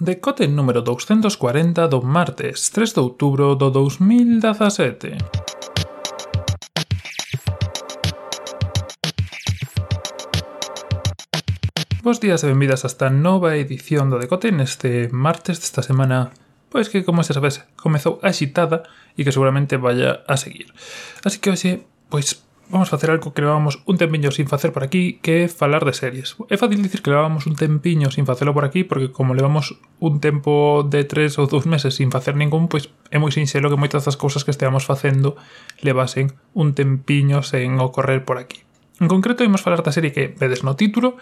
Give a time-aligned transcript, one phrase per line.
[0.00, 5.18] Decote número 240 do martes 3 de outubro do 2017.
[12.06, 16.30] Bos días e benvidas a esta nova edición do Decote neste martes desta semana
[16.70, 18.86] pois que, como se sabes, comezou axitada
[19.18, 20.70] e que seguramente vaya a seguir.
[21.26, 22.38] Así que hoxe, pois,
[22.70, 25.84] vamos a facer algo que levábamos un tempiño sin facer por aquí, que é falar
[25.84, 26.36] de series.
[26.48, 30.20] É fácil dicir que levábamos un tempiño sin facelo por aquí, porque como levamos un
[30.20, 34.04] tempo de tres ou dous meses sin facer ningún, pois é moi sinxelo que moitas
[34.04, 35.36] das cousas que esteamos facendo
[35.80, 38.62] levasen un tempiño sen ocorrer por aquí.
[39.00, 41.16] En concreto, imos falar da serie que vedes no título,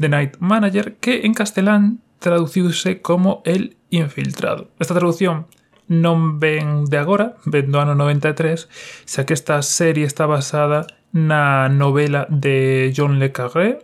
[0.00, 4.68] The Night Manager, que en castelán traduciuse como El Infiltrado.
[4.78, 5.46] Esta traducción
[5.90, 8.70] non ven de agora, ven do ano 93,
[9.10, 13.82] xa que esta serie está basada na novela de John Le Carré,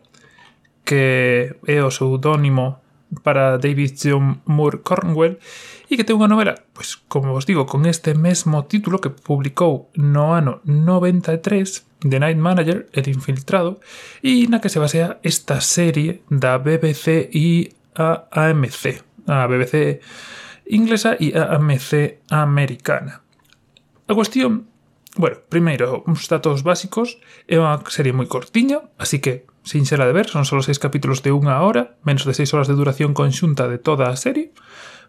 [0.86, 2.78] que é o pseudónimo
[3.22, 5.38] para David John Moore Cornwell
[5.90, 9.90] e que ten unha novela, pois como vos digo, con este mesmo título que publicou
[9.98, 13.82] no ano 93 The Night Manager, El Infiltrado
[14.22, 20.02] e na que se basea esta serie da BBC e a AMC a BBC
[20.68, 23.22] inglesa e a AMC americana.
[24.06, 24.66] A cuestión,
[25.16, 30.30] bueno, primeiro, uns datos básicos, é unha serie moi cortiña, así que sinxela de ver,
[30.30, 33.82] son só seis capítulos de unha hora, menos de seis horas de duración conxunta de
[33.82, 34.54] toda a serie,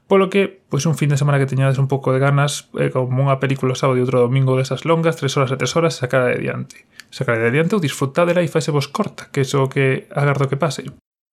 [0.08, 3.22] polo que, pois un fin de semana que teñades un pouco de ganas, eh, como
[3.22, 6.88] unha película sábado e outro domingo desas longas, tres horas e tres horas, sacar adiante.
[7.12, 10.88] Sacar adiante ou disfrutadela e faise vos corta, que o que agardo que pase.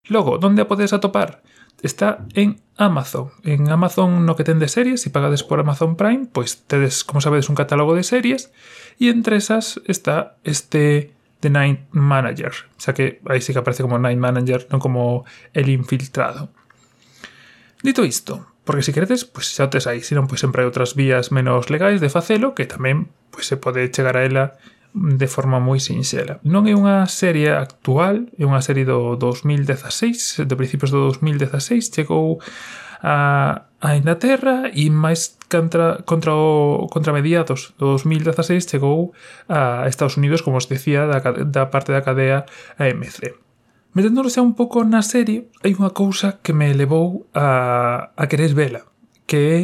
[0.08, 1.44] Logo, onde a podes atopar?
[1.80, 3.30] está en Amazon.
[3.42, 7.04] En Amazon no que ten de series, se si pagades por Amazon Prime, pois tedes,
[7.04, 8.52] como sabedes, un catálogo de series
[9.00, 12.52] e entre esas está este The Night Manager.
[12.78, 16.50] O sea que aí sí que aparece como Night Manager, non como el infiltrado.
[17.82, 20.94] Dito isto, porque se queredes, pois xa o tes aí, senón pois sempre hai outras
[20.94, 24.44] vías menos legais de facelo que tamén pois se pode chegar a ela
[24.94, 26.38] de forma moi sinxela.
[26.44, 32.40] Non é unha serie actual, é unha serie do 2016, de principios do 2016, chegou
[33.02, 39.12] a, a Inglaterra e máis contra, contra, o, contra mediados do 2016 chegou
[39.48, 42.46] a Estados Unidos, como os decía, da, da parte da cadea
[42.78, 43.34] AMC.
[43.92, 48.88] Meténdonos un pouco na serie, hai unha cousa que me levou a, a querer vela,
[49.28, 49.60] que é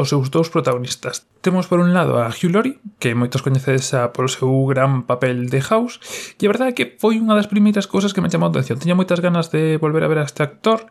[0.00, 1.28] os seus dous protagonistas.
[1.44, 5.52] Temos por un lado a Hugh Laurie, que moitos coñecedes a polo seu gran papel
[5.52, 6.00] de House,
[6.40, 8.80] e a verdade é que foi unha das primeiras cousas que me chamou a atención.
[8.80, 10.88] Tiña moitas ganas de volver a ver a este actor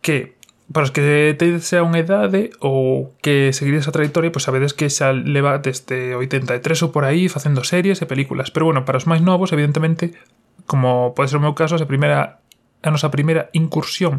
[0.00, 0.40] que
[0.72, 4.86] para os que tedes a unha idade ou que seguides a trayectoria, pois sabedes que
[4.86, 8.54] xa leva desde 83 ou por aí facendo series e películas.
[8.54, 10.14] Pero bueno, para os máis novos, evidentemente,
[10.70, 12.40] como pode ser o meu caso, a primeira
[12.80, 14.16] a nosa primeira incursión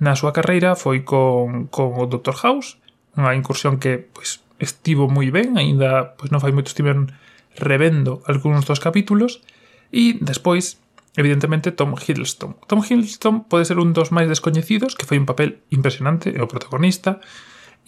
[0.00, 2.32] na súa carreira foi con, con o Dr.
[2.40, 2.80] House,
[3.18, 7.10] unha incursión que pois, estivo moi ben, aínda pois, non fai moito estiveron
[7.58, 9.42] revendo algúns dos capítulos,
[9.90, 10.78] e despois,
[11.18, 12.54] evidentemente, Tom Hiddleston.
[12.70, 16.50] Tom Hiddleston pode ser un dos máis descoñecidos, que foi un papel impresionante, é o
[16.50, 17.18] protagonista,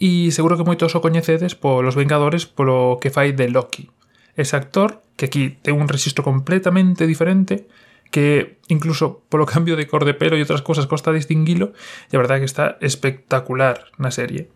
[0.01, 3.93] e seguro que moitos o coñecedes polos Vengadores polo que fai de Loki.
[4.33, 7.69] Ese actor, que aquí ten un registro completamente diferente,
[8.09, 11.77] que incluso polo cambio de cor de pelo e outras cousas costa distinguilo,
[12.09, 14.49] e a verdade é que está espectacular na serie.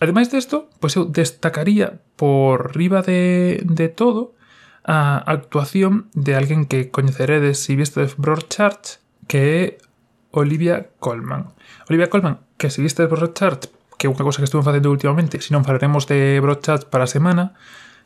[0.00, 4.36] Ademais desto, pois eu destacaría por riba de, de todo
[4.84, 9.62] a actuación de alguén que coñeceredes se vistes de Broadchurch, que é
[10.36, 11.56] Olivia Colman.
[11.88, 15.56] Olivia Colman, que se vistes Broadchurch, que é unha cousa que estuve facendo últimamente, se
[15.56, 17.56] non falaremos de Broadchurch para a semana,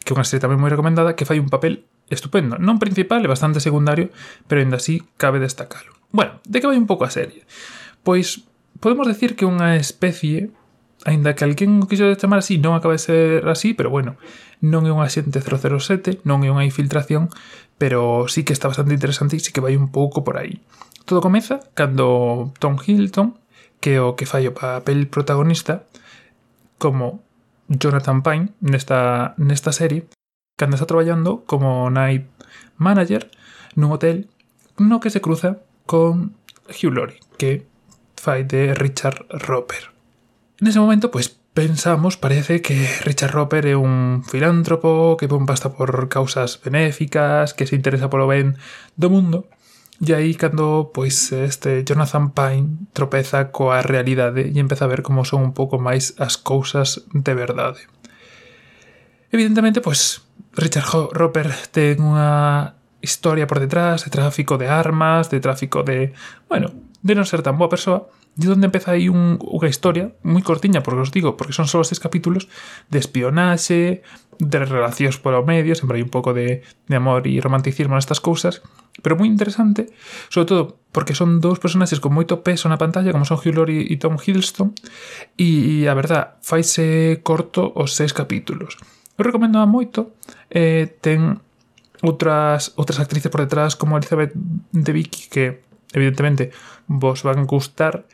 [0.06, 2.54] que é unha serie tamén moi recomendada, que fai un papel estupendo.
[2.56, 4.14] Non principal, é bastante secundario,
[4.46, 5.90] pero ainda así cabe destacalo.
[6.14, 7.42] Bueno, de que vai un pouco a serie?
[8.06, 8.46] Pois
[8.78, 10.54] podemos decir que unha especie
[11.08, 14.20] Ainda que alguén o quixo chamar así, non acaba de ser así, pero bueno,
[14.60, 17.32] non é un axente 007, non é unha infiltración,
[17.80, 20.60] pero sí que está bastante interesante e sí que vai un pouco por aí.
[21.08, 23.40] Todo comeza cando Tom Hilton,
[23.80, 25.88] que é o que fai o papel protagonista,
[26.76, 27.24] como
[27.72, 30.04] Jonathan Pine nesta, nesta serie,
[30.60, 32.28] cando está traballando como night
[32.76, 33.32] manager
[33.72, 34.28] nun hotel
[34.76, 36.36] no que se cruza con
[36.68, 37.64] Hugh Laurie, que
[38.20, 39.99] fai de Richard Roper.
[40.60, 45.88] Nese momento, pois, pensamos, parece que Richard Roper é un filántropo que pon pasta por
[46.12, 48.60] causas benéficas, que se interesa polo ben
[48.92, 49.48] do mundo.
[50.04, 55.24] E aí cando pois este Jonathan Pine tropeza coa realidade e empeza a ver como
[55.24, 57.88] son un pouco máis as cousas de verdade.
[59.32, 60.20] Evidentemente, pois
[60.60, 66.12] Richard Roper ten unha historia por detrás de tráfico de armas, de tráfico de,
[66.52, 70.44] bueno, de non ser tan boa persoa, e onde empeza aí un, unha historia moi
[70.44, 72.46] cortiña, porque os digo, porque son só seis capítulos
[72.92, 74.04] de espionaxe,
[74.40, 78.64] de relacións polo medio, sempre hai un pouco de, de amor e romanticismo nestas cousas,
[79.04, 79.92] pero moi interesante,
[80.32, 80.62] sobre todo
[80.94, 84.16] porque son dous personaxes con moito peso na pantalla, como son Hugh Laurie e Tom
[84.16, 84.72] Hiddleston,
[85.36, 88.80] e, e a verdad, faise corto os seis capítulos.
[89.20, 90.16] Eu recomendo a moito,
[90.48, 91.40] eh, ten
[92.00, 94.32] outras outras actrices por detrás como Elizabeth
[94.72, 95.44] de Vicky que
[95.92, 96.50] evidentemente
[96.86, 98.06] vos van gustar,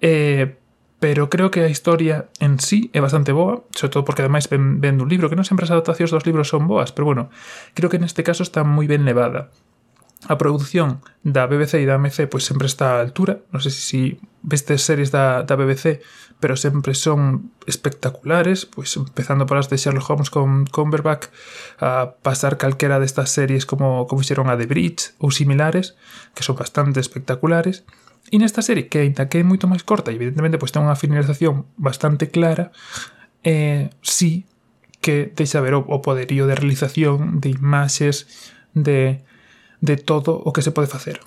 [0.00, 0.56] eh,
[1.02, 4.78] pero creo que a historia en sí é bastante boa, sobre todo porque ademais ven,
[4.78, 7.26] ven un libro, que non sempre as adaptacións dos libros son boas, pero bueno,
[7.74, 9.50] creo que neste caso está moi ben levada
[10.28, 13.42] a produción da BBC e da AMC pois sempre está á altura.
[13.50, 14.00] Non sei se si
[14.42, 15.98] vestes series da, da BBC,
[16.38, 21.30] pero sempre son espectaculares, pois empezando polas de Sherlock Holmes con Cumberbatch,
[21.82, 25.98] a pasar calquera destas series como, como fixeron a The Bridge ou similares,
[26.34, 27.82] que son bastante espectaculares.
[28.30, 30.98] E nesta serie, que ainda que é moito máis corta e evidentemente pois ten unha
[30.98, 32.70] finalización bastante clara,
[33.42, 34.46] eh, sí
[35.02, 38.30] que deixa ver o, o poderío de realización de imaxes,
[38.70, 39.26] de
[39.82, 41.20] de todo o que se pode facer.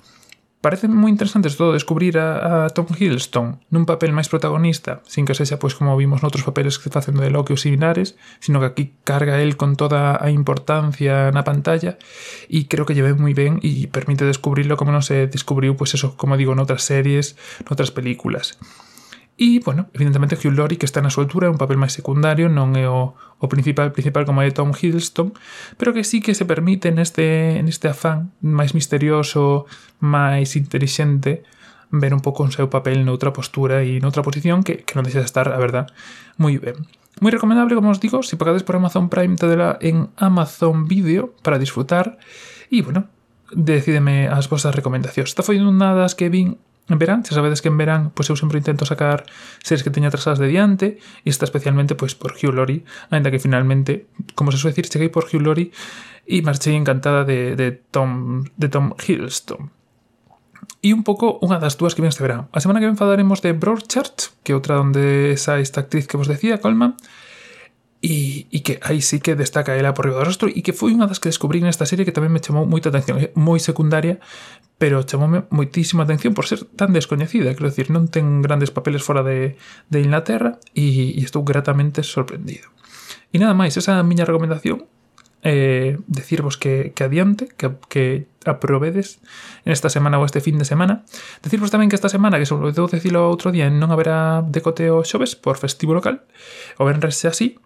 [0.66, 5.36] Parece moi interesante todo descubrir a, a Tom Hiddleston nun papel máis protagonista, sin que
[5.36, 8.84] sexa pois como vimos noutros papeles que facendo de Loki ou similares, sino que aquí
[9.06, 12.00] carga el con toda a importancia na pantalla
[12.50, 16.18] e creo que lle moi ben e permite descubrirlo como non se descubriu pois eso,
[16.18, 17.38] como digo, noutras series,
[17.68, 18.58] noutras películas.
[19.36, 22.48] E, bueno, evidentemente Hugh Laurie que está na súa altura, é un papel máis secundario,
[22.48, 25.36] non é o, o principal principal como é Tom Hiddleston,
[25.76, 29.68] pero que sí que se permite neste, neste afán máis misterioso,
[30.00, 31.44] máis inteligente,
[31.92, 35.20] ver un pouco o seu papel noutra postura e noutra posición que, que non deixa
[35.20, 35.92] de estar, a verdad,
[36.40, 36.88] moi ben.
[37.20, 41.60] Moi recomendable, como os digo, se pagades por Amazon Prime, tedela en Amazon Video para
[41.60, 42.20] disfrutar.
[42.68, 43.08] E, bueno,
[43.52, 45.32] decídeme as vosas recomendacións.
[45.32, 48.38] Esta foi unha das que vin en verán, xa sabedes que en verán pois eu
[48.38, 49.26] sempre intento sacar
[49.62, 53.42] series que teña atrasadas de diante e está especialmente pois por Hugh Laurie ainda que
[53.42, 54.06] finalmente,
[54.38, 55.74] como se suele decir, cheguei por Hugh Laurie
[56.26, 59.74] e marchei encantada de, de Tom de Tom Hiddleston
[60.86, 62.46] e un pouco unha das dúas que ven este verán.
[62.54, 66.14] A semana que ven falaremos de Broadchurch, que é outra onde esa esta actriz que
[66.14, 66.94] vos decía, Colman,
[68.04, 70.92] E, e que aí sí que destaca ela por riba do rostro e que foi
[70.92, 74.20] unha das que descubrí nesta serie que tamén me chamou moita atención, eh, moi secundaria
[74.76, 79.24] pero chamoume moitísima atención por ser tan descoñecida, quero dicir, non ten grandes papeles fora
[79.24, 79.56] de,
[79.88, 82.68] de Inglaterra e, e estou gratamente sorprendido.
[83.32, 84.84] E nada máis, esa é a miña recomendación
[85.42, 89.20] eh, decirvos que, que adiante, que, que aprovedes
[89.64, 91.06] en esta semana ou este fin de semana.
[91.40, 95.38] Decirvos tamén que esta semana, que sobre todo decilo outro día, non haberá decoteo xoves
[95.38, 96.26] por festivo local,
[96.76, 97.62] o venres así,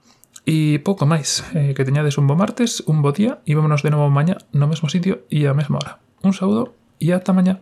[0.47, 3.91] E pouco máis, eh, que teñades un bo martes, un bo día e vámonos de
[3.91, 5.99] novo mañá no mesmo sitio e a mesma hora.
[6.23, 7.59] Un saúdo e ata mañá.